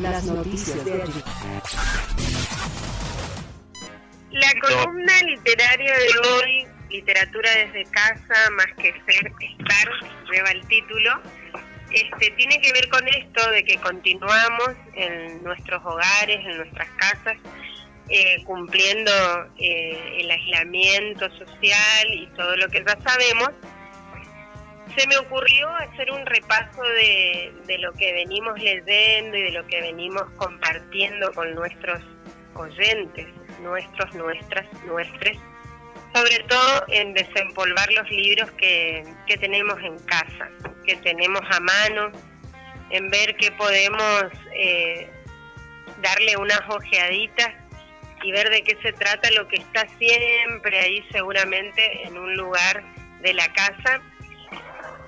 Las 0.00 0.24
noticias 0.24 0.84
de 0.84 1.02
allí. 1.02 1.22
La 4.30 4.52
columna 4.60 5.12
literaria 5.22 5.92
de 5.92 6.28
hoy, 6.28 6.66
Literatura 6.88 7.50
desde 7.50 7.84
casa, 7.90 8.50
más 8.56 8.66
que 8.78 8.92
ser, 9.06 9.32
estar, 9.40 9.88
lleva 10.32 10.50
el 10.50 10.66
título, 10.66 11.20
este, 11.92 12.30
tiene 12.30 12.60
que 12.60 12.72
ver 12.72 12.88
con 12.88 13.06
esto 13.08 13.50
de 13.50 13.64
que 13.64 13.76
continuamos 13.78 14.70
en 14.94 15.42
nuestros 15.42 15.84
hogares, 15.84 16.38
en 16.46 16.56
nuestras 16.56 16.88
casas, 16.96 17.36
eh, 18.08 18.42
cumpliendo 18.44 19.12
eh, 19.58 20.18
el 20.18 20.30
aislamiento 20.30 21.30
social 21.36 22.14
y 22.14 22.26
todo 22.36 22.56
lo 22.56 22.68
que 22.68 22.82
ya 22.86 22.98
sabemos, 23.02 23.50
se 24.96 25.06
me 25.06 25.16
ocurrió 25.18 25.68
hacer 25.76 26.10
un 26.10 26.24
repaso 26.26 26.82
de, 26.82 27.52
de, 27.66 27.78
lo 27.78 27.92
que 27.92 28.12
venimos 28.12 28.58
leyendo 28.58 29.36
y 29.36 29.42
de 29.42 29.52
lo 29.52 29.66
que 29.66 29.80
venimos 29.80 30.22
compartiendo 30.36 31.32
con 31.32 31.54
nuestros 31.54 32.02
oyentes, 32.54 33.26
nuestros, 33.60 34.14
nuestras, 34.14 34.66
nuestros, 34.84 35.36
sobre 36.14 36.38
todo 36.48 36.84
en 36.88 37.14
desempolvar 37.14 37.90
los 37.92 38.10
libros 38.10 38.50
que, 38.52 39.04
que 39.26 39.36
tenemos 39.38 39.78
en 39.82 39.98
casa, 40.00 40.48
que 40.84 40.96
tenemos 40.96 41.42
a 41.50 41.60
mano, 41.60 42.12
en 42.90 43.08
ver 43.10 43.36
que 43.36 43.52
podemos 43.52 44.24
eh, 44.54 45.08
darle 46.02 46.36
unas 46.36 46.60
ojeaditas 46.68 47.54
y 48.22 48.32
ver 48.32 48.50
de 48.50 48.62
qué 48.62 48.76
se 48.82 48.92
trata 48.92 49.30
lo 49.30 49.46
que 49.48 49.56
está 49.56 49.86
siempre 49.98 50.78
ahí 50.80 51.04
seguramente 51.10 52.06
en 52.06 52.18
un 52.18 52.36
lugar 52.36 52.82
de 53.22 53.32
la 53.32 53.50
casa 53.52 54.02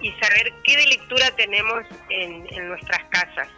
y 0.02 0.10
saber 0.20 0.52
qué 0.64 0.76
de 0.76 0.86
lectura 0.86 1.30
tenemos 1.36 1.84
en, 2.10 2.46
en 2.52 2.68
nuestras 2.68 3.04
casas. 3.10 3.48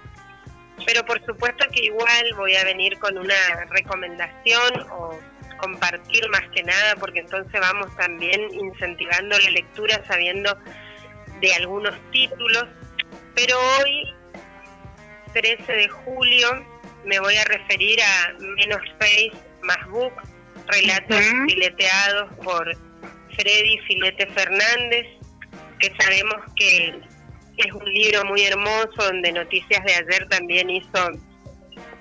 Pero 0.86 1.04
por 1.04 1.24
supuesto 1.24 1.64
que 1.72 1.84
igual 1.84 2.34
voy 2.36 2.54
a 2.56 2.64
venir 2.64 2.98
con 2.98 3.16
una 3.16 3.34
recomendación 3.70 4.86
o 4.90 5.18
compartir 5.58 6.28
más 6.28 6.42
que 6.54 6.62
nada, 6.62 6.96
porque 6.96 7.20
entonces 7.20 7.60
vamos 7.60 7.94
también 7.96 8.40
incentivando 8.52 9.38
la 9.38 9.50
lectura 9.50 10.02
sabiendo 10.06 10.56
de 11.40 11.54
algunos 11.54 11.94
títulos. 12.10 12.66
Pero 13.34 13.56
hoy, 13.80 14.14
13 15.32 15.72
de 15.72 15.88
julio, 15.88 16.66
me 17.04 17.18
voy 17.20 17.36
a 17.36 17.44
referir 17.44 17.98
a 18.02 18.32
Menos 18.38 18.82
Face, 18.98 19.32
Más 19.62 19.86
Book, 19.88 20.12
relatos 20.66 21.20
fileteados 21.46 22.32
por 22.42 22.76
Freddy 23.36 23.78
Filete 23.86 24.26
Fernández, 24.28 25.06
que 25.78 25.92
sabemos 25.98 26.36
que 26.56 27.00
es 27.56 27.72
un 27.72 27.84
libro 27.84 28.24
muy 28.24 28.42
hermoso 28.42 28.94
donde 28.96 29.32
Noticias 29.32 29.84
de 29.84 29.94
ayer 29.94 30.28
también 30.28 30.70
hizo 30.70 31.10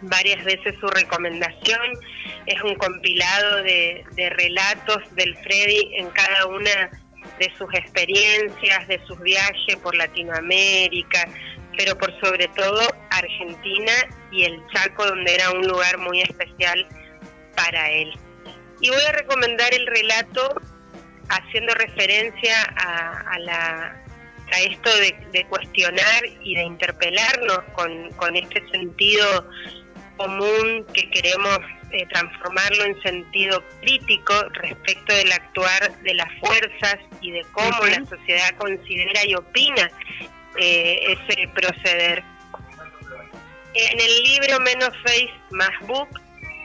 varias 0.02 0.44
veces 0.44 0.76
su 0.80 0.88
recomendación. 0.88 1.82
Es 2.46 2.62
un 2.62 2.76
compilado 2.76 3.64
de, 3.64 4.04
relatos 4.38 5.04
del 5.16 5.36
Freddy 5.38 5.96
en 5.96 6.10
cada 6.10 6.48
una 6.48 6.90
de 7.40 7.52
sus 7.58 7.74
experiencias, 7.74 8.88
de 8.88 9.00
sus 9.06 9.20
viajes 9.20 9.76
por 9.78 9.96
Latinoamérica, 9.96 11.28
pero 11.78 11.98
por 11.98 12.12
sobre 12.20 12.48
todo 12.50 12.82
Argentina 13.12 13.94
y 14.32 14.44
el 14.44 14.62
Chaco, 14.74 15.06
donde 15.06 15.34
era 15.34 15.52
un 15.52 15.66
lugar 15.68 15.98
muy 15.98 16.22
especial 16.22 16.88
para 17.56 17.90
él. 17.92 18.12
Y 18.82 18.90
voy 18.90 19.02
a 19.08 19.14
recomendar 19.14 19.74
el 19.74 19.88
relato 19.88 20.56
haciendo 21.36 21.74
referencia 21.76 22.56
a, 22.78 23.34
a 23.34 23.40
la 23.40 24.00
a 24.52 24.60
esto 24.60 24.90
de, 24.98 25.16
de, 25.32 25.46
cuestionar 25.46 26.26
y 26.44 26.54
de 26.56 26.64
interpelarnos 26.64 27.60
con, 27.74 28.12
con 28.12 28.36
este 28.36 28.62
sentido 28.70 29.50
común 30.18 30.86
que 30.94 31.10
queremos 31.10 31.60
eh, 31.92 32.06
transformarlo 32.12 32.86
en 32.86 33.02
sentido 33.02 33.64
crítico 33.82 34.34
respecto 34.54 35.14
del 35.14 35.32
actuar 35.32 35.96
de 36.02 36.14
las 36.16 36.28
fuerzas 36.40 36.98
y 37.22 37.32
de 37.32 37.44
cómo 37.52 37.68
uh 37.68 37.86
-huh. 37.86 38.00
la 38.00 38.06
sociedad 38.06 38.50
considera 38.58 39.26
y 39.26 39.36
opina 39.36 39.90
eh, 40.58 41.18
ese 41.28 41.48
proceder. 41.50 42.24
En 43.76 44.00
el 44.00 44.24
libro 44.24 44.60
Menos 44.60 44.92
Face, 45.04 45.34
Más 45.52 45.80
Book, 45.88 46.10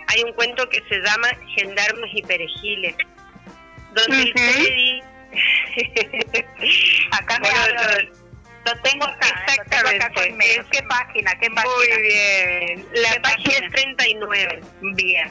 hay 0.09 0.23
un 0.25 0.33
cuento 0.33 0.69
que 0.69 0.83
se 0.89 0.99
llama 1.01 1.29
Gendarmes 1.57 2.11
y 2.15 2.23
Perejiles, 2.23 2.97
donde 3.95 4.23
el 4.23 4.33
Freddy 4.33 5.03
acá 7.13 7.39
me 7.41 7.49
lo, 7.49 8.11
lo, 8.65 8.83
tengo 8.83 9.05
acá, 9.05 9.45
exactamente. 9.47 10.07
Lo 10.07 10.23
tengo 10.23 10.37
acá 10.37 10.65
¿Qué 10.71 10.83
página? 10.83 11.35
¿Qué 11.39 11.51
página? 11.51 11.75
Muy 11.77 12.03
bien. 12.03 12.87
La 12.95 13.23
página 13.23 13.67
es 13.67 13.73
39. 13.73 14.61
Bien. 14.95 15.31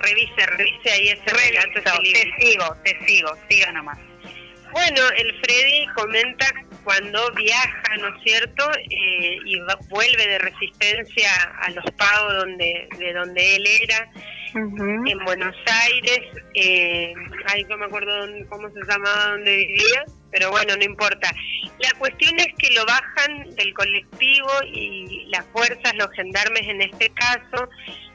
Revise, 0.00 0.46
revise 0.46 0.90
ahí 0.90 1.08
ese 1.08 1.30
relato. 1.30 2.00
Te 2.02 2.34
sigo, 2.40 2.76
te 2.84 3.06
sigo, 3.06 3.36
siga 3.48 3.72
nomás. 3.72 3.98
Bueno, 4.70 5.00
el 5.16 5.40
Freddy 5.40 5.86
comenta 5.94 6.46
cuando 6.84 7.30
viaja, 7.32 7.96
¿no 8.00 8.14
es 8.14 8.22
cierto? 8.22 8.70
Eh, 8.90 9.38
y 9.44 9.58
va, 9.60 9.76
vuelve 9.88 10.26
de 10.26 10.38
resistencia 10.38 11.30
a 11.60 11.70
los 11.70 11.84
pagos 11.92 12.34
donde, 12.34 12.88
de 12.98 13.12
donde 13.14 13.56
él 13.56 13.66
era, 13.82 14.10
en 14.54 15.24
Buenos 15.24 15.54
Aires, 15.66 16.20
eh, 16.54 17.12
ay, 17.46 17.64
no 17.64 17.76
me 17.76 17.86
acuerdo 17.86 18.16
dónde, 18.20 18.46
cómo 18.46 18.70
se 18.70 18.80
llamaba 18.88 19.32
donde 19.32 19.56
vivía, 19.56 20.04
pero 20.30 20.50
bueno, 20.50 20.76
no 20.76 20.84
importa. 20.84 21.30
La 21.78 21.90
cuestión 21.98 22.38
es 22.38 22.48
que 22.58 22.70
lo 22.70 22.84
bajan 22.86 23.54
del 23.54 23.74
colectivo 23.74 24.50
y 24.72 25.26
las 25.28 25.44
fuerzas, 25.46 25.94
los 25.94 26.10
gendarmes 26.12 26.62
en 26.68 26.82
este 26.82 27.10
caso, 27.10 27.68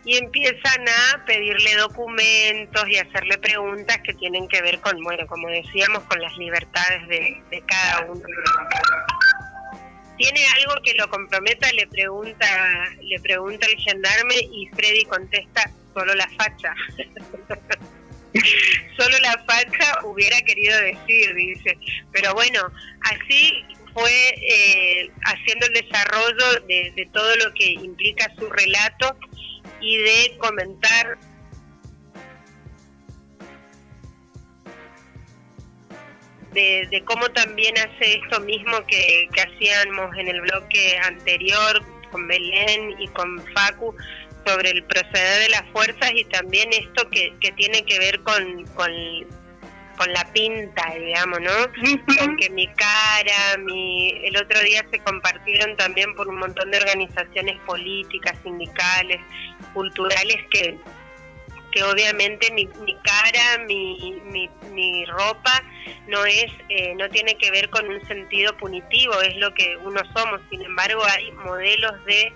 y 0.06 0.18
empiezan 0.18 0.88
a 0.88 1.26
pedirle 1.26 1.76
documentos 1.76 2.90
y 2.90 2.98
hacerle 2.98 3.38
preguntas 3.38 4.00
que 4.04 4.14
tienen 4.14 4.48
que 4.48 4.62
ver 4.62 4.80
con, 4.80 5.02
bueno, 5.02 5.26
como 5.28 5.48
decíamos, 5.50 6.04
con 6.04 6.20
las 6.22 6.36
libertades 6.38 7.08
de, 7.08 7.42
de 7.50 7.64
cada 7.66 8.06
uno. 8.12 8.22
¿Tiene 10.18 10.42
algo 10.60 10.76
que 10.84 10.94
lo 10.94 11.10
comprometa? 11.10 11.72
Le 11.72 11.88
pregunta, 11.88 12.48
le 13.02 13.20
pregunta 13.20 13.66
el 13.66 13.78
gendarme 13.80 14.36
y 14.36 14.70
Freddy 14.76 15.06
contesta, 15.06 15.72
solo 15.94 16.14
la 16.16 16.28
facha. 16.38 16.74
solo 18.98 19.20
la 19.20 19.44
facha 19.46 20.00
hubiera 20.06 20.42
querido 20.42 20.76
decir, 20.82 21.36
dice. 21.36 21.78
Pero 22.12 22.34
bueno, 22.34 22.62
así 23.02 23.64
fue 23.94 24.30
eh, 24.42 25.12
haciendo 25.26 25.68
el 25.68 25.74
desarrollo 25.74 26.62
de, 26.68 26.92
de 26.96 27.06
todo 27.14 27.36
lo 27.38 27.54
que 27.54 27.72
implica 27.72 28.34
su 28.38 28.50
relato 28.50 29.16
y 29.80 29.98
de 29.98 30.36
comentar 30.40 31.18
de, 36.54 36.88
de, 36.92 37.04
cómo 37.04 37.30
también 37.32 37.76
hace 37.78 38.22
esto 38.24 38.40
mismo 38.42 38.86
que, 38.88 39.28
que, 39.34 39.42
hacíamos 39.42 40.16
en 40.18 40.28
el 40.28 40.42
bloque 40.42 40.98
anterior 41.04 41.84
con 42.12 42.28
Belén 42.28 42.96
y 43.00 43.08
con 43.10 43.44
Facu 43.54 43.96
sobre 44.46 44.72
el 44.72 44.84
proceder 44.84 45.44
de 45.44 45.50
las 45.50 45.64
fuerzas 45.72 46.12
y 46.14 46.24
también 46.26 46.70
esto 46.74 47.10
que, 47.10 47.34
que 47.40 47.52
tiene 47.54 47.84
que 47.86 48.00
ver 48.00 48.22
con, 48.22 48.66
con, 48.76 48.92
con 49.98 50.14
la 50.14 50.24
pinta, 50.34 50.94
digamos, 51.00 51.40
¿no? 51.42 51.52
Porque 52.18 52.50
mi 52.50 52.68
cara, 52.68 53.58
mi 53.60 54.10
el 54.26 54.38
otro 54.38 54.60
día 54.62 54.86
se 54.92 55.00
compartieron 55.00 55.76
también 55.78 56.14
por 56.16 56.28
un 56.28 56.40
montón 56.40 56.72
de 56.72 56.78
organizaciones 56.78 57.60
políticas, 57.66 58.38
sindicales, 58.44 59.20
culturales 59.74 60.38
que 60.52 60.78
que 61.74 61.84
obviamente 61.84 62.52
mi, 62.52 62.70
mi 62.86 62.96
cara, 62.98 63.66
mi, 63.66 64.22
mi, 64.26 64.48
mi, 64.72 65.06
ropa 65.06 65.64
no 66.08 66.24
es, 66.24 66.46
eh, 66.70 66.94
no 66.96 67.10
tiene 67.10 67.36
que 67.36 67.50
ver 67.50 67.70
con 67.72 67.88
un 67.90 68.06
sentido 68.08 68.56
punitivo, 68.58 69.20
es 69.22 69.36
lo 69.38 69.52
que 69.56 69.76
uno 69.78 70.00
somos. 70.16 70.40
Sin 70.52 70.62
embargo, 70.62 71.02
hay 71.04 71.32
modelos 71.32 72.06
de 72.06 72.32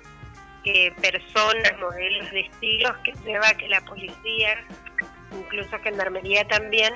eh, 0.66 0.92
personas, 1.02 1.78
modelos 1.80 2.32
de 2.32 2.42
estilos 2.42 2.92
que 3.04 3.14
lleva 3.26 3.54
que 3.54 3.68
la 3.68 3.82
policía, 3.82 4.66
incluso 5.32 5.78
gendarmería 5.80 6.46
también, 6.48 6.94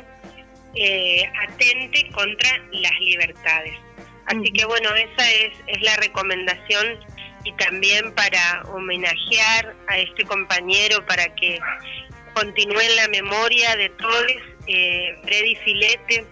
eh, 0.75 1.23
atente 1.47 2.09
contra 2.11 2.49
las 2.71 2.99
libertades. 2.99 3.77
Así 4.25 4.37
uh 4.37 4.43
-huh. 4.43 4.57
que 4.57 4.65
bueno, 4.65 4.95
esa 4.95 5.31
es, 5.31 5.53
es 5.67 5.81
la 5.81 5.95
recomendación 5.97 6.99
y 7.43 7.53
también 7.53 8.13
para 8.13 8.63
homenajear 8.73 9.75
a 9.87 9.97
este 9.97 10.23
compañero, 10.25 11.05
para 11.05 11.33
que 11.35 11.59
continúe 12.33 12.79
en 12.79 12.95
la 12.95 13.07
memoria 13.07 13.75
de 13.75 13.89
todos, 13.89 14.25
eh, 14.67 15.15
Freddy 15.23 15.55
Filete, 15.55 16.25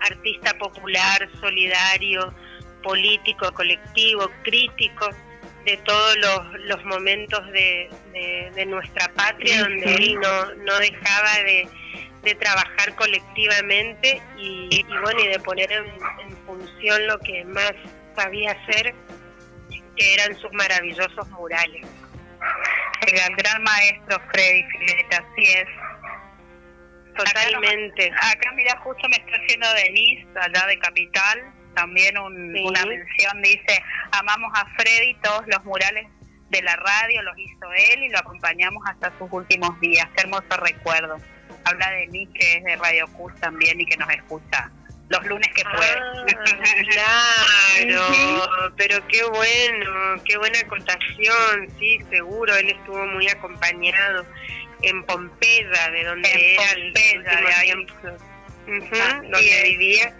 artista 0.00 0.56
popular, 0.58 1.28
solidario, 1.40 2.34
político, 2.82 3.52
colectivo, 3.52 4.30
crítico 4.42 5.10
de 5.64 5.76
todos 5.78 6.16
los, 6.18 6.60
los 6.64 6.84
momentos 6.84 7.44
de, 7.52 7.90
de, 8.12 8.50
de, 8.54 8.66
nuestra 8.66 9.08
patria, 9.14 9.62
donde 9.62 9.94
él 9.94 10.14
no, 10.14 10.54
no 10.54 10.78
dejaba 10.78 11.34
de, 11.44 11.68
de 12.22 12.34
trabajar 12.36 12.94
colectivamente 12.96 14.22
y, 14.38 14.68
y, 14.70 14.82
bueno 15.00 15.20
y 15.20 15.28
de 15.28 15.40
poner 15.40 15.70
en, 15.70 15.86
en 15.86 16.36
función 16.46 17.06
lo 17.06 17.18
que 17.20 17.44
más 17.44 17.72
sabía 18.16 18.52
hacer 18.52 18.94
que 19.96 20.14
eran 20.14 20.36
sus 20.38 20.52
maravillosos 20.52 21.28
murales. 21.30 21.86
El 23.06 23.36
gran 23.36 23.62
maestro 23.62 24.20
Freddy 24.32 24.64
Fileta, 24.64 25.18
así 25.18 25.52
es. 25.52 25.66
Totalmente. 27.16 28.10
Acá, 28.10 28.52
mira, 28.54 28.78
justo 28.78 29.08
me 29.08 29.16
está 29.16 29.32
haciendo 29.36 29.72
Denise, 29.74 30.26
allá 30.40 30.66
de 30.66 30.78
Capital, 30.78 31.52
también 31.74 32.16
una 32.18 32.86
mención, 32.86 33.42
dice, 33.42 33.82
amamos 34.12 34.50
a 34.54 34.66
Freddy, 34.76 35.14
todos 35.22 35.42
los 35.46 35.64
murales 35.64 36.06
de 36.50 36.62
la 36.62 36.76
radio 36.76 37.22
los 37.22 37.38
hizo 37.38 37.72
él 37.92 38.02
y 38.04 38.08
lo 38.08 38.18
acompañamos 38.18 38.82
hasta 38.86 39.12
sus 39.18 39.30
últimos 39.30 39.78
días. 39.80 40.08
Qué 40.16 40.22
hermoso 40.22 40.56
recuerdo. 40.58 41.16
Habla 41.64 41.90
de 41.90 42.06
mí 42.08 42.26
que 42.34 42.56
es 42.56 42.64
de 42.64 42.76
Radio 42.76 43.06
Cus 43.12 43.34
también 43.36 43.80
y 43.80 43.86
que 43.86 43.96
nos 43.96 44.10
escucha 44.10 44.70
los 45.10 45.26
lunes 45.26 45.48
que 45.54 45.62
puede. 45.64 45.98
Ah, 46.98 47.76
claro, 47.80 48.74
pero 48.76 49.06
qué 49.08 49.24
bueno, 49.24 50.22
qué 50.24 50.38
buena 50.38 50.58
acotación, 50.60 51.68
sí, 51.78 51.98
seguro, 52.10 52.56
él 52.56 52.70
estuvo 52.70 53.04
muy 53.06 53.28
acompañado 53.28 54.24
en 54.82 55.04
Pompeya, 55.04 55.90
de 55.90 56.04
donde 56.04 56.54
era 56.54 56.72
el 56.72 56.92
donde 59.30 59.62
vivía. 59.64 60.14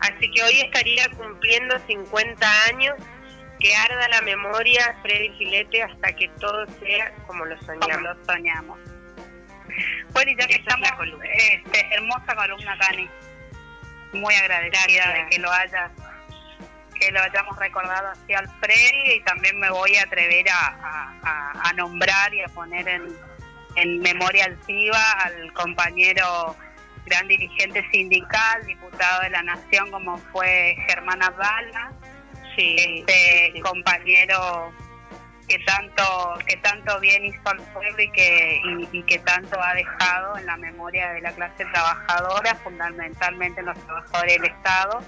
Así 0.00 0.30
que 0.30 0.42
hoy 0.42 0.60
estaría 0.60 1.08
cumpliendo 1.16 1.78
50 1.86 2.64
años, 2.68 2.94
que 3.58 3.74
arda 3.74 4.08
la 4.08 4.20
memoria 4.22 4.96
Freddy 5.02 5.30
Filete 5.38 5.82
hasta 5.82 6.12
que 6.12 6.28
todo 6.40 6.66
sea 6.80 7.12
como 7.26 7.44
lo 7.44 7.60
soñamos. 7.62 8.02
lo 8.02 8.24
soñamos. 8.24 8.78
Bueno, 10.12 10.30
y 10.30 10.36
ya 10.36 10.46
que 10.46 10.54
estamos, 10.54 10.88
este, 11.22 11.94
hermosa 11.94 12.34
columna, 12.34 12.78
Cani 12.78 13.08
muy 14.12 14.34
agradecida 14.34 15.12
de 15.12 15.26
que 15.30 15.38
lo 15.38 15.52
haya 15.52 15.90
que 16.98 17.10
lo 17.10 17.20
hayamos 17.20 17.58
recordado 17.58 18.08
así 18.08 18.32
al 18.32 18.48
Freddy 18.58 19.16
y 19.16 19.20
también 19.20 19.60
me 19.60 19.68
voy 19.68 19.96
a 19.96 20.04
atrever 20.04 20.46
a, 20.50 21.72
nombrar 21.76 22.32
y 22.32 22.40
a 22.40 22.46
poner 22.46 22.88
en, 22.88 23.14
en 23.74 24.00
memoria 24.00 24.46
altiva 24.46 25.12
al 25.22 25.52
compañero 25.52 26.56
gran 27.04 27.28
dirigente 27.28 27.86
sindical, 27.90 28.64
diputado 28.64 29.22
de 29.22 29.30
la 29.30 29.42
Nación 29.42 29.90
como 29.90 30.16
fue 30.32 30.74
Germán 30.88 31.22
Abdala, 31.22 31.92
este 32.56 33.60
compañero 33.60 34.72
que 35.48 35.58
tanto 35.60 36.02
que 36.46 36.56
tanto 36.56 36.98
bien 37.00 37.24
hizo 37.24 37.40
al 37.44 37.58
pueblo 37.72 38.02
y 38.02 38.10
que 38.10 38.60
y, 38.92 39.02
que 39.04 39.18
tanto 39.20 39.60
ha 39.62 39.74
dejado 39.74 40.38
en 40.38 40.46
la 40.46 40.56
memoria 40.56 41.12
de 41.12 41.20
la 41.20 41.32
clase 41.32 41.64
trabajadora 41.64 42.54
fundamentalmente 42.56 43.60
en 43.60 43.66
los 43.66 43.78
trabajadores 43.78 44.40
del 44.40 44.50
Estado. 44.50 45.00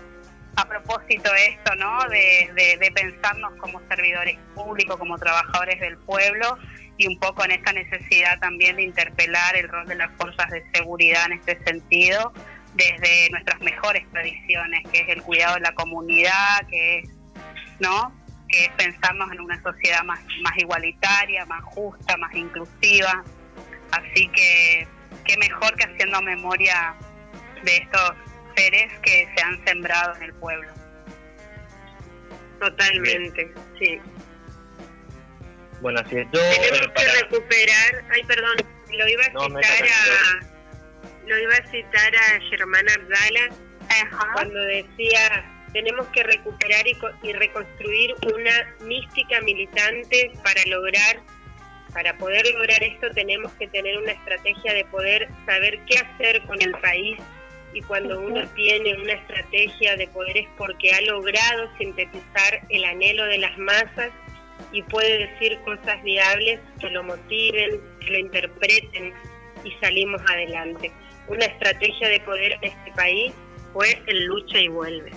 A 0.56 0.64
propósito 0.64 1.32
de 1.32 1.46
esto 1.46 1.74
no 1.76 1.98
de, 2.08 2.50
de, 2.80 2.90
pensarnos 2.90 3.52
como 3.60 3.80
servidores 3.88 4.36
públicos 4.54 4.96
como 4.96 5.16
trabajadores 5.16 5.78
del 5.80 5.96
pueblo 5.98 6.58
y 6.96 7.06
un 7.06 7.18
poco 7.20 7.44
en 7.44 7.52
esta 7.52 7.72
necesidad 7.72 8.40
también 8.40 8.76
de 8.76 8.82
interpelar 8.82 9.56
el 9.56 9.68
rol 9.68 9.86
de 9.86 9.94
las 9.94 10.10
fuerzas 10.16 10.50
de 10.50 10.64
seguridad 10.74 11.26
en 11.26 11.34
este 11.34 11.62
sentido 11.64 12.32
desde 12.74 13.30
nuestras 13.30 13.60
mejores 13.60 14.04
tradiciones 14.10 14.82
que 14.90 15.00
es 15.02 15.08
el 15.10 15.22
cuidado 15.22 15.54
de 15.54 15.60
la 15.60 15.72
comunidad 15.74 16.66
que 16.68 16.98
es 16.98 17.17
no 17.80 18.12
que 18.48 18.64
es 18.64 18.70
pensarnos 18.72 19.30
en 19.32 19.40
una 19.40 19.62
sociedad 19.62 20.02
más, 20.04 20.20
más 20.42 20.56
igualitaria, 20.56 21.44
más 21.46 21.62
justa, 21.64 22.16
más 22.16 22.34
inclusiva. 22.34 23.22
Así 23.92 24.28
que 24.28 24.88
qué 25.24 25.36
mejor 25.36 25.74
que 25.76 25.84
haciendo 25.84 26.20
memoria 26.22 26.94
de 27.62 27.76
estos 27.76 28.12
seres 28.56 28.90
que 29.00 29.28
se 29.36 29.42
han 29.42 29.64
sembrado 29.64 30.16
en 30.16 30.22
el 30.24 30.34
pueblo. 30.34 30.68
Totalmente, 32.58 33.52
sí. 33.78 34.00
Bueno, 35.80 36.00
así 36.00 36.16
es. 36.16 36.26
Yo, 36.32 36.40
Tenemos 36.40 36.86
eh, 36.86 36.92
que 36.96 37.22
recuperar, 37.22 38.04
ay 38.12 38.24
perdón, 38.24 38.56
lo 38.90 39.08
iba 39.08 39.22
a 39.22 39.26
citar 39.26 39.88
a 39.88 40.58
lo 41.26 41.38
iba 41.38 41.54
a 41.54 41.70
citar 41.70 42.16
a 42.16 42.40
Germán 42.48 42.86
Abdala 42.88 43.50
cuando 44.34 44.60
decía 44.60 45.57
tenemos 45.72 46.06
que 46.08 46.22
recuperar 46.22 46.86
y, 46.86 47.32
reconstruir 47.32 48.14
una 48.34 48.74
mística 48.86 49.40
militante 49.42 50.32
para 50.42 50.62
lograr, 50.66 51.20
para 51.92 52.16
poder 52.18 52.46
lograr 52.54 52.82
esto 52.82 53.10
tenemos 53.10 53.52
que 53.54 53.68
tener 53.68 53.98
una 53.98 54.12
estrategia 54.12 54.74
de 54.74 54.84
poder 54.86 55.28
saber 55.46 55.78
qué 55.86 55.98
hacer 55.98 56.42
con 56.46 56.60
el 56.60 56.72
país 56.72 57.18
y 57.72 57.82
cuando 57.82 58.20
uno 58.20 58.46
tiene 58.54 58.94
una 58.94 59.12
estrategia 59.12 59.96
de 59.96 60.08
poder 60.08 60.38
es 60.38 60.48
porque 60.56 60.92
ha 60.92 61.00
logrado 61.02 61.70
sintetizar 61.76 62.60
el 62.68 62.84
anhelo 62.84 63.24
de 63.26 63.38
las 63.38 63.56
masas 63.58 64.10
y 64.72 64.82
puede 64.82 65.28
decir 65.28 65.58
cosas 65.64 66.02
viables 66.02 66.60
que 66.80 66.90
lo 66.90 67.02
motiven, 67.02 67.80
que 68.00 68.10
lo 68.10 68.18
interpreten 68.18 69.14
y 69.64 69.72
salimos 69.80 70.20
adelante. 70.30 70.90
Una 71.28 71.44
estrategia 71.44 72.08
de 72.08 72.20
poder 72.20 72.52
en 72.52 72.64
este 72.64 72.92
país 72.92 73.32
fue 73.72 74.00
el 74.06 74.24
lucha 74.24 74.58
y 74.58 74.68
vuelve. 74.68 75.12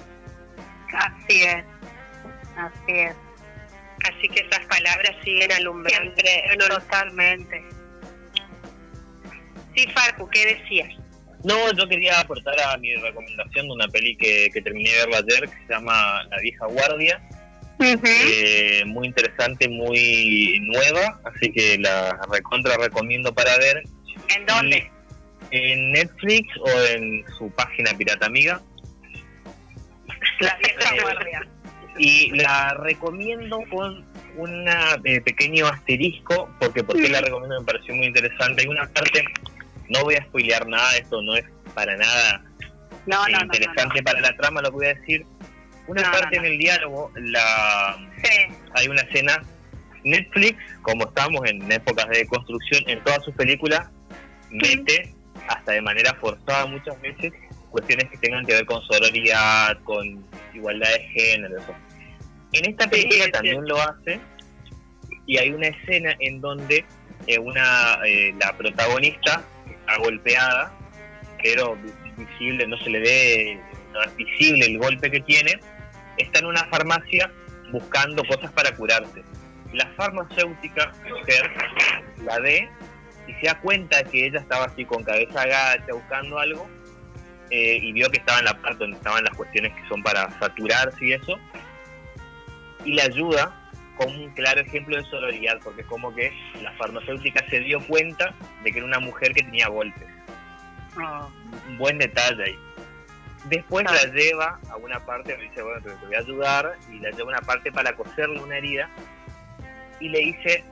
Así 0.94 1.44
es, 1.44 1.64
así 2.58 2.92
es. 2.92 3.16
Así 4.04 4.30
que 4.30 4.42
esas 4.42 4.66
palabras 4.66 5.16
siguen 5.24 5.52
alumbrando. 5.52 6.14
totalmente. 6.68 7.64
Sí, 9.76 9.88
Farcu, 9.94 10.28
¿qué 10.30 10.56
decías? 10.56 10.90
No, 11.44 11.72
yo 11.74 11.88
quería 11.88 12.20
aportar 12.20 12.56
a 12.60 12.78
mi 12.78 12.96
recomendación 12.96 13.68
de 13.68 13.74
una 13.74 13.88
peli 13.88 14.16
que, 14.16 14.50
terminé 14.64 14.92
de 14.92 14.98
verla 14.98 15.18
ayer, 15.18 15.50
que 15.50 15.58
se 15.68 15.74
llama 15.74 16.24
La 16.30 16.38
vieja 16.42 16.66
guardia. 16.68 17.22
Eh, 17.80 18.84
muy 18.86 19.08
interesante, 19.08 19.68
muy 19.68 20.60
nueva, 20.62 21.20
así 21.24 21.52
que 21.52 21.80
la 21.80 22.20
recontra 22.32 22.78
recomiendo 22.78 23.34
para 23.34 23.58
ver. 23.58 23.84
¿En 24.36 24.46
dónde? 24.46 24.92
en 25.52 25.92
Netflix 25.92 26.48
o 26.60 26.70
en 26.96 27.24
su 27.38 27.50
página 27.52 27.94
Pirata 27.98 28.26
Amiga. 28.26 28.62
La 30.42 30.58
vieja 30.58 31.02
guardia. 31.02 31.48
Y 31.98 32.32
la 32.32 32.74
recomiendo 32.76 33.62
con 33.70 34.06
un 34.38 34.68
eh, 34.68 35.22
pequeño 35.22 35.68
asterisco, 35.68 36.50
porque 36.60 36.84
porque 36.84 37.10
la 37.10 37.22
recomiendo 37.22 37.60
me 37.60 37.66
pareció 37.66 37.96
muy 37.96 38.08
interesante. 38.08 38.62
Hay 38.62 38.68
una 38.68 38.88
parte, 38.88 39.24
no 39.90 40.04
voy 40.04 40.16
a 40.16 40.24
spoilear 40.24 40.68
nada, 40.68 40.98
esto 40.98 41.22
no 41.22 41.36
es 41.36 41.46
para 41.74 41.96
nada 41.98 42.44
eh, 43.08 43.32
interesante 43.42 44.04
para 44.04 44.22
la 44.22 44.36
trama, 44.36 44.62
lo 44.62 44.70
que 44.70 44.76
voy 44.76 44.86
a 44.88 44.94
decir. 44.94 45.26
Una 45.88 46.10
parte 46.12 46.38
en 46.38 46.46
el 46.46 46.58
diálogo, 46.58 47.12
la 47.16 47.98
hay 48.76 48.88
una 48.88 49.02
escena, 49.02 49.44
Netflix, 50.04 50.58
como 50.84 51.06
estamos 51.06 51.42
en 51.50 51.70
épocas 51.72 52.08
de 52.10 52.26
construcción, 52.28 52.84
en 52.88 53.04
todas 53.04 53.24
sus 53.24 53.34
películas, 53.36 53.90
mete, 54.50 55.14
hasta 55.48 55.74
de 55.74 55.82
manera 55.82 56.14
forzada 56.16 56.68
muchas 56.68 57.00
veces, 57.02 57.34
cuestiones 57.72 58.10
que 58.10 58.18
tengan 58.18 58.46
que 58.46 58.54
ver 58.54 58.66
con 58.66 58.82
sororidad, 58.84 59.80
con 59.84 60.24
igualdad 60.54 60.90
de 60.90 61.04
género. 61.10 61.62
En 62.54 62.70
esta 62.70 62.90
película 62.90 63.30
también 63.32 63.66
lo 63.66 63.82
hace 63.82 64.20
y 65.26 65.38
hay 65.38 65.52
una 65.52 65.68
escena 65.68 66.16
en 66.20 66.42
donde 66.42 66.86
eh, 67.28 67.40
una 67.40 68.00
eh, 68.06 68.34
la 68.40 68.56
protagonista 68.58 69.44
está 69.66 69.98
golpeada, 69.98 70.74
pero 71.42 71.78
visible, 72.18 72.68
no 72.68 72.78
se 72.78 72.90
le 72.90 73.00
ve, 73.00 73.60
no 73.94 74.04
es 74.04 74.16
visible 74.16 74.66
el 74.66 74.78
golpe 74.78 75.10
que 75.10 75.22
tiene, 75.22 75.60
está 76.18 76.40
en 76.40 76.46
una 76.48 76.66
farmacia 76.66 77.32
buscando 77.72 78.24
cosas 78.26 78.52
para 78.52 78.76
curarse. 78.76 79.24
La 79.74 79.88
farmacéutica, 79.96 80.92
mujer, 81.10 81.50
la 82.26 82.40
ve 82.40 82.70
y 83.28 83.34
se 83.36 83.48
da 83.48 83.60
cuenta 83.62 84.04
que 84.04 84.28
ella 84.28 84.40
estaba 84.40 84.66
así 84.66 84.84
con 84.84 85.04
cabeza 85.04 85.42
agacha 85.42 85.94
buscando 85.94 86.38
algo 86.38 86.68
eh, 87.52 87.80
y 87.82 87.92
vio 87.92 88.10
que 88.10 88.18
estaba 88.18 88.40
en 88.40 88.46
la 88.46 88.54
parte 88.54 88.80
donde 88.80 88.98
estaban 88.98 89.24
las 89.26 89.36
cuestiones 89.36 89.74
que 89.74 89.88
son 89.90 90.02
para 90.02 90.32
saturarse 90.40 91.06
y 91.06 91.14
eso, 91.14 91.38
y 92.86 92.94
le 92.94 93.02
ayuda 93.02 93.54
como 93.98 94.24
un 94.24 94.32
claro 94.32 94.62
ejemplo 94.62 94.96
de 94.96 95.04
sororidad, 95.04 95.60
porque 95.64 95.82
es 95.82 95.88
como 95.88 96.16
que 96.16 96.32
la 96.62 96.72
farmacéutica 96.74 97.46
se 97.50 97.60
dio 97.60 97.86
cuenta 97.86 98.34
de 98.64 98.72
que 98.72 98.78
era 98.78 98.88
una 98.88 99.00
mujer 99.00 99.34
que 99.34 99.44
tenía 99.44 99.68
golpes. 99.68 100.08
Ah. 100.98 101.28
Un 101.68 101.78
buen 101.78 101.98
detalle 101.98 102.44
ahí. 102.44 102.60
Después 103.46 103.84
la 103.84 104.06
lleva 104.14 104.60
a 104.70 104.78
una 104.78 105.06
parte, 105.06 105.38
le 105.38 105.44
dice, 105.44 105.62
bueno, 105.62 105.82
te 105.82 106.06
voy 106.06 106.16
a 106.16 106.20
ayudar, 106.20 106.78
y 106.90 107.00
la 107.00 107.12
lleva 107.12 107.34
a 107.34 107.38
una 107.38 107.42
parte 107.42 107.72
para 107.72 107.94
coserle 107.96 108.40
una 108.40 108.58
herida, 108.58 108.90
y 110.00 110.08
le 110.10 110.20
dice 110.20 110.64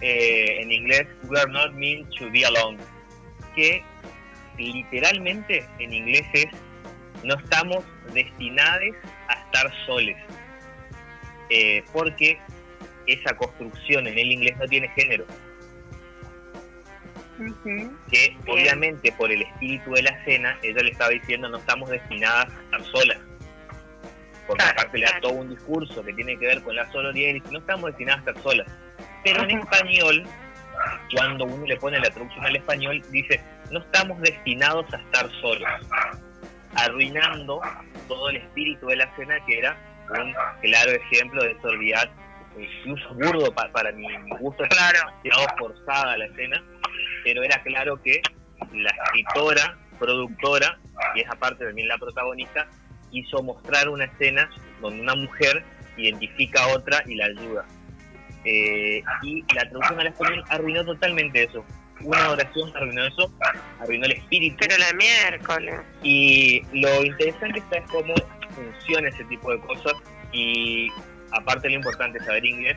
eh, 0.00 0.62
en 0.62 0.72
inglés, 0.72 1.06
we 1.28 1.38
are 1.38 1.50
not 1.52 1.72
meant 1.74 2.08
to 2.18 2.30
be 2.30 2.44
alone, 2.44 2.78
que 3.54 3.84
literalmente 4.56 5.66
en 5.78 5.92
inglés 5.92 6.26
es 6.32 6.46
no 7.24 7.36
estamos 7.36 7.84
destinados 8.12 8.94
a 9.28 9.34
estar 9.34 9.72
soles, 9.86 10.16
eh, 11.50 11.84
porque 11.92 12.38
esa 13.06 13.36
construcción 13.36 14.06
en 14.06 14.18
el 14.18 14.32
inglés 14.32 14.56
no 14.58 14.66
tiene 14.66 14.88
género. 14.90 15.24
Que 18.10 18.36
obviamente 18.46 19.10
por 19.12 19.32
el 19.32 19.42
espíritu 19.42 19.92
de 19.92 20.02
la 20.02 20.10
escena, 20.10 20.58
ella 20.62 20.82
le 20.82 20.90
estaba 20.90 21.10
diciendo 21.10 21.48
no 21.48 21.58
estamos 21.58 21.90
destinadas 21.90 22.46
a 22.48 22.62
estar 22.62 22.84
solas, 22.84 23.18
porque 24.46 24.64
aparte 24.64 24.98
le 24.98 25.06
da 25.06 25.20
todo 25.20 25.32
un 25.32 25.50
discurso 25.50 26.04
que 26.04 26.12
tiene 26.12 26.38
que 26.38 26.46
ver 26.46 26.62
con 26.62 26.76
la 26.76 26.90
sororidad 26.92 27.30
y 27.30 27.32
dice, 27.34 27.48
no 27.50 27.58
estamos 27.58 27.90
destinadas 27.90 28.26
a 28.26 28.30
estar 28.30 28.42
solas. 28.42 28.66
Pero 29.24 29.42
en 29.44 29.58
español, 29.58 30.24
cuando 31.14 31.44
uno 31.46 31.66
le 31.66 31.76
pone 31.76 31.98
la 31.98 32.10
traducción 32.10 32.44
al 32.44 32.56
español, 32.56 33.02
dice, 33.10 33.40
no 33.72 33.80
estamos 33.80 34.20
destinados 34.20 34.86
a 34.92 34.98
estar 34.98 35.30
solos, 35.40 35.68
arruinando 36.74 37.60
todo 38.06 38.28
el 38.28 38.36
espíritu 38.36 38.86
de 38.86 38.96
la 38.96 39.04
escena 39.04 39.36
que 39.46 39.58
era 39.58 39.76
un 40.10 40.34
claro 40.60 40.92
ejemplo 40.92 41.42
de 41.42 41.56
sororidad, 41.62 42.10
incluso 42.58 43.14
burdo 43.14 43.52
para, 43.54 43.92
mi 43.92 44.06
gusto, 44.38 44.64
claro. 44.68 44.98
forzada 45.58 46.18
la 46.18 46.26
escena, 46.26 46.62
pero 47.24 47.42
era 47.42 47.62
claro 47.62 48.00
que 48.02 48.20
la 48.74 48.90
escritora, 48.90 49.78
productora, 49.98 50.78
y 51.14 51.20
es 51.20 51.30
aparte 51.30 51.64
también 51.64 51.88
la 51.88 51.96
protagonista, 51.96 52.66
quiso 53.10 53.42
mostrar 53.42 53.88
una 53.88 54.04
escena 54.04 54.50
donde 54.82 55.00
una 55.00 55.14
mujer 55.14 55.64
identifica 55.96 56.62
a 56.64 56.68
otra 56.74 57.02
y 57.06 57.14
la 57.14 57.26
ayuda. 57.26 57.64
Eh, 58.44 59.02
y 59.22 59.42
la 59.54 59.62
traducción 59.62 60.00
al 60.00 60.08
español 60.08 60.44
arruinó 60.48 60.84
totalmente 60.84 61.44
eso. 61.44 61.64
Una 62.04 62.30
oración 62.30 62.72
arruinó 62.76 63.06
eso, 63.06 63.32
arruinó 63.80 64.06
el 64.06 64.12
espíritu. 64.12 64.56
Pero 64.60 64.76
la 64.78 64.92
miércoles. 64.94 65.80
Y 66.02 66.62
lo 66.72 67.04
interesante 67.04 67.60
está 67.60 67.78
es 67.78 67.90
cómo 67.90 68.14
funciona 68.54 69.08
ese 69.08 69.24
tipo 69.24 69.50
de 69.50 69.60
cosas 69.60 69.94
y 70.32 70.88
aparte 71.32 71.68
lo 71.68 71.76
importante 71.76 72.18
es 72.18 72.24
saber 72.24 72.44
inglés, 72.44 72.76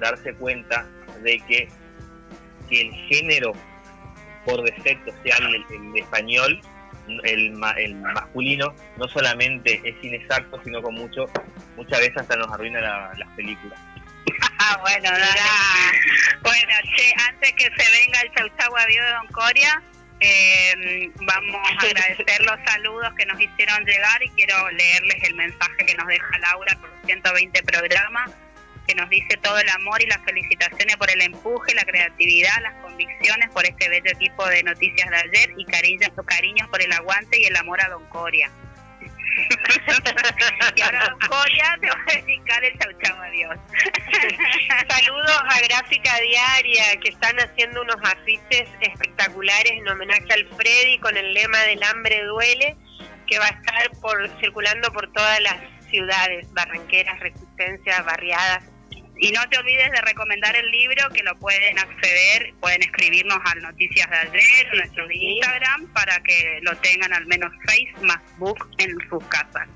darse 0.00 0.34
cuenta 0.34 0.86
de 1.22 1.38
que 1.40 1.68
si 2.68 2.80
el 2.80 2.92
género 3.08 3.52
por 4.44 4.62
defecto 4.62 5.12
sea 5.22 5.36
el, 5.38 5.64
el 5.70 5.98
español, 5.98 6.60
el, 7.24 7.54
el, 7.78 7.94
masculino 7.96 8.74
no 8.96 9.08
solamente 9.08 9.80
es 9.84 9.94
inexacto, 10.02 10.60
sino 10.64 10.82
con 10.82 10.94
mucho, 10.94 11.26
muchas 11.76 12.00
veces 12.00 12.16
hasta 12.18 12.36
nos 12.36 12.50
arruina 12.50 12.80
las 12.80 13.28
películas. 13.36 13.78
Ah, 14.74 14.78
bueno, 14.80 15.08
bueno, 16.42 16.74
che, 16.96 17.14
antes 17.28 17.52
que 17.52 17.64
se 17.64 17.90
venga 17.90 18.20
el 18.22 18.32
chau 18.34 18.48
chau 18.58 18.74
de 18.74 19.10
Don 19.12 19.26
Coria, 19.28 19.82
eh, 20.18 21.10
vamos 21.14 21.60
a 21.64 21.86
agradecer 21.86 22.40
los 22.44 22.58
saludos 22.66 23.12
que 23.16 23.24
nos 23.26 23.40
hicieron 23.40 23.84
llegar 23.84 24.22
y 24.22 24.30
quiero 24.30 24.68
leerles 24.72 25.22
el 25.22 25.34
mensaje 25.34 25.86
que 25.86 25.94
nos 25.94 26.08
deja 26.08 26.38
Laura 26.38 26.76
por 26.80 26.90
120 27.06 27.62
programas 27.62 28.32
que 28.86 28.94
nos 28.94 29.08
dice 29.08 29.36
todo 29.38 29.58
el 29.58 29.68
amor 29.70 30.02
y 30.02 30.06
las 30.06 30.18
felicitaciones 30.24 30.96
por 30.96 31.10
el 31.10 31.22
empuje, 31.22 31.74
la 31.74 31.84
creatividad, 31.84 32.52
las 32.62 32.74
convicciones 32.82 33.48
por 33.50 33.64
este 33.64 33.88
bello 33.88 34.10
equipo 34.10 34.46
de 34.46 34.62
noticias 34.62 35.08
de 35.08 35.16
ayer 35.16 35.54
y 35.56 35.64
cariños, 35.66 36.10
cariños 36.26 36.68
por 36.68 36.82
el 36.82 36.92
aguante 36.92 37.40
y 37.40 37.44
el 37.44 37.56
amor 37.56 37.80
a 37.80 37.88
Don 37.88 38.04
Coria. 38.08 38.50
y 40.76 40.80
ahora 40.82 41.16
te 41.80 41.86
va 41.88 41.96
a 42.06 42.14
dedicar 42.14 42.64
el 42.64 42.78
chau 42.78 42.92
chau 43.02 43.16
adiós. 43.22 43.58
Saludos 44.88 45.42
a 45.48 45.60
Gráfica 45.60 46.20
Diaria 46.20 46.96
que 47.02 47.10
están 47.10 47.38
haciendo 47.40 47.82
unos 47.82 47.96
afiches 48.02 48.68
espectaculares 48.80 49.72
en 49.72 49.88
homenaje 49.88 50.32
al 50.32 50.46
Freddy 50.56 50.98
con 50.98 51.16
el 51.16 51.32
lema 51.34 51.58
del 51.60 51.82
hambre 51.82 52.24
duele 52.24 52.76
que 53.26 53.38
va 53.38 53.46
a 53.46 53.50
estar 53.50 53.90
por 54.00 54.28
circulando 54.38 54.92
por 54.92 55.10
todas 55.12 55.40
las 55.40 55.56
ciudades, 55.88 56.52
barranqueras, 56.52 57.20
resistencias, 57.20 58.04
barriadas, 58.04 58.64
y 59.24 59.32
no 59.32 59.40
te 59.48 59.56
olvides 59.56 59.90
de 59.90 60.00
recomendar 60.02 60.54
el 60.54 60.70
libro 60.70 61.08
que 61.08 61.22
lo 61.22 61.34
pueden 61.38 61.78
acceder, 61.78 62.52
pueden 62.60 62.82
escribirnos 62.82 63.38
al 63.46 63.62
Noticias 63.62 64.10
de 64.10 64.16
Ayer, 64.16 64.74
nuestro 64.74 65.10
Instagram, 65.10 65.86
para 65.94 66.22
que 66.22 66.58
lo 66.60 66.76
tengan 66.76 67.10
al 67.14 67.24
menos 67.26 67.50
seis 67.66 67.88
más 68.02 68.18
book 68.36 68.68
en 68.76 68.90
sus 69.08 69.24
casas. 69.28 69.66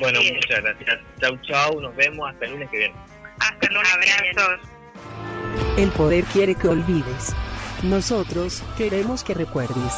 bueno, 0.00 0.20
muchas 0.20 0.60
gracias. 0.60 0.98
Chau, 1.20 1.38
chau. 1.42 1.80
Nos 1.80 1.94
vemos 1.94 2.28
hasta 2.28 2.46
el 2.46 2.50
lunes 2.52 2.70
que 2.70 2.78
viene. 2.78 2.94
Hasta 3.38 3.66
el 3.68 3.74
lunes. 3.74 3.92
Abrazos. 3.92 4.60
El 5.78 5.90
poder 5.90 6.24
quiere 6.24 6.56
que 6.56 6.66
olvides. 6.66 7.32
Nosotros 7.84 8.64
queremos 8.76 9.22
que 9.22 9.34
recuerdes. 9.34 9.94